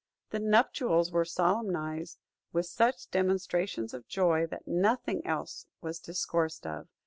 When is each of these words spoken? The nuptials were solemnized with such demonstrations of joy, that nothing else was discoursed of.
The 0.31 0.39
nuptials 0.39 1.11
were 1.11 1.25
solemnized 1.25 2.17
with 2.51 2.65
such 2.65 3.11
demonstrations 3.11 3.93
of 3.93 4.07
joy, 4.07 4.47
that 4.47 4.67
nothing 4.67 5.23
else 5.27 5.67
was 5.79 5.99
discoursed 5.99 6.65
of. 6.65 6.87